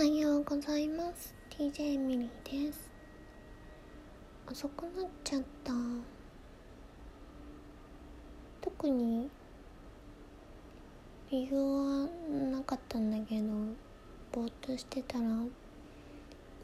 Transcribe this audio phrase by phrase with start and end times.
[0.00, 1.34] はようございます。
[1.50, 2.90] TJ ミリーです。
[4.50, 5.74] 遅くなっちゃった。
[8.62, 9.28] 特に
[11.30, 12.08] 理由は
[12.50, 13.48] なかったんだけど
[14.32, 15.28] ぼーっとしてたら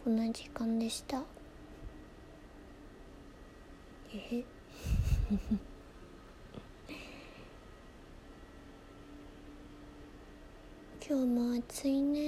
[0.03, 1.23] こんな時間でした。
[4.15, 4.45] え？
[11.07, 12.26] 今日も暑いね。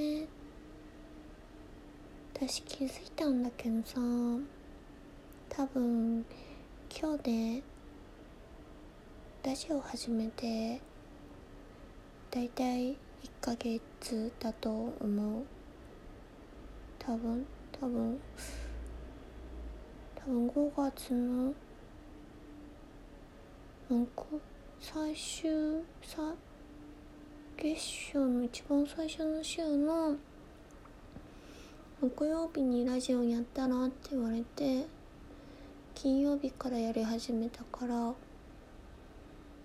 [2.40, 3.96] 私気づいたんだけどさ
[5.48, 6.24] 多分
[6.88, 7.62] 今日で
[9.44, 10.80] ラジオ始めて
[12.30, 12.96] だいたい1
[13.40, 15.42] ヶ月だと思う。
[17.00, 18.20] 多分多分
[20.14, 21.52] 多分5月の
[23.90, 24.22] なんか
[24.80, 26.32] 最終さ
[27.56, 30.16] 月賞の一番最初の週の
[32.00, 33.84] 木曜日にラジオやったら？
[33.86, 34.86] って言われて
[35.96, 38.14] 金曜日からやり始めたから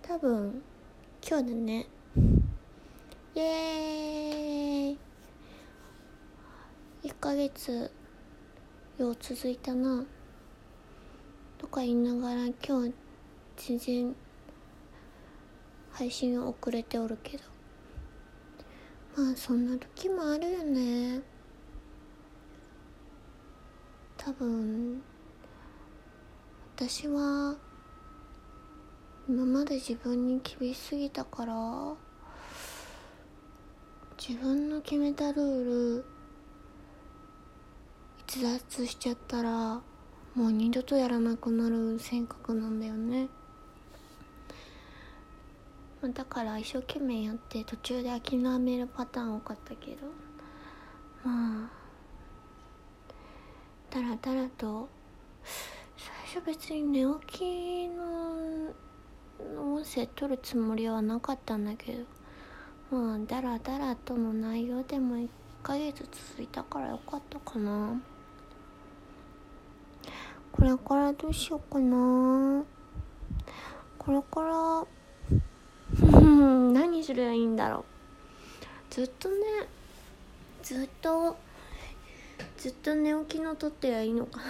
[0.02, 0.60] 多分
[1.24, 1.86] 今日だね。
[3.36, 4.98] イエーイ。
[7.04, 7.92] 1ヶ月
[8.98, 10.04] よう続いたな。
[11.56, 12.94] とか言いながら今日
[13.56, 14.16] 全然
[15.92, 17.44] 配信は遅れておるけど。
[19.16, 21.20] まあそんな時もあるよね
[24.16, 25.02] 多分
[26.76, 27.56] 私は
[29.28, 31.54] 今まで自分に厳しすぎたから
[34.18, 35.64] 自分の決めたルー
[35.98, 36.04] ル
[38.26, 39.80] 逸脱しちゃったら
[40.34, 43.28] もう二度とやらなくなる性格なんだよね。
[46.12, 50.06] だから一生懸命やって途中で諦めるパターン多かったけど
[51.24, 51.84] まあ
[54.24, 54.88] だらと
[55.98, 58.72] 最初別に寝起きの
[59.76, 62.04] 音声取るつもりはなかったんだけど
[62.90, 65.28] まあだらだらとの内容でも1
[65.62, 68.00] ヶ月続いたからよかったかな。
[70.52, 72.64] これからどうしようかな。
[73.98, 74.86] これから
[76.18, 77.84] うん 何すればいいんだろう。
[78.88, 79.36] ずっとね
[80.62, 81.36] ずっと
[82.64, 84.40] ずっと寝起きのとってはいいのか。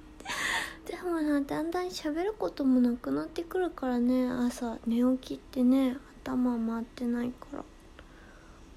[0.88, 4.26] でもなだんだん喋ることもなくなってくるからね。
[4.26, 7.62] 朝寝起きってね頭回ってないから。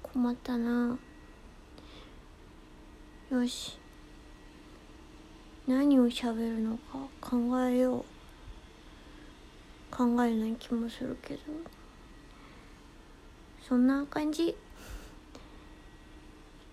[0.02, 0.98] 困ったな。
[3.30, 3.78] よし。
[5.66, 8.04] 何を喋るのか考えよう。
[9.90, 11.40] 考えない気もするけど。
[13.66, 14.54] そんな感じ。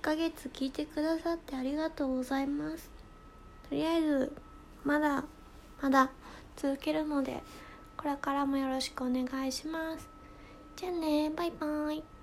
[0.05, 2.91] ヶ月聞いてくださってありがとうございます。
[3.67, 4.31] とりあえず
[4.83, 5.23] まだ
[5.81, 6.11] まだ
[6.55, 7.41] 続けるので
[7.97, 10.07] これからもよろしくお願いします。
[10.75, 12.15] じゃあねバイバイ。